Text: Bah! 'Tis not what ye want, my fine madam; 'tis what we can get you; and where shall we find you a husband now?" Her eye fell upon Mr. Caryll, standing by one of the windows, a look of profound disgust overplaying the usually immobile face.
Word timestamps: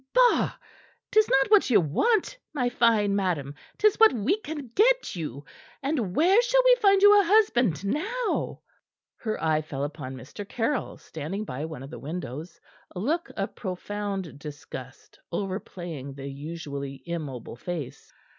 Bah! 0.15 0.53
'Tis 1.11 1.29
not 1.29 1.51
what 1.51 1.69
ye 1.69 1.77
want, 1.77 2.39
my 2.55 2.69
fine 2.69 3.15
madam; 3.15 3.53
'tis 3.77 3.97
what 3.97 4.11
we 4.11 4.35
can 4.39 4.69
get 4.73 5.15
you; 5.15 5.45
and 5.83 6.15
where 6.15 6.41
shall 6.41 6.61
we 6.65 6.75
find 6.81 7.03
you 7.03 7.21
a 7.21 7.23
husband 7.23 7.85
now?" 7.85 8.61
Her 9.17 9.39
eye 9.43 9.61
fell 9.61 9.83
upon 9.83 10.15
Mr. 10.15 10.43
Caryll, 10.49 10.97
standing 10.97 11.45
by 11.45 11.65
one 11.65 11.83
of 11.83 11.91
the 11.91 11.99
windows, 11.99 12.59
a 12.95 12.99
look 12.99 13.29
of 13.37 13.53
profound 13.53 14.39
disgust 14.39 15.19
overplaying 15.31 16.15
the 16.15 16.25
usually 16.27 17.03
immobile 17.05 17.55
face. 17.57 18.11